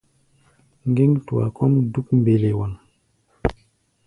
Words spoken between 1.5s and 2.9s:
kɔ́ʼm dúk mbelewaŋ.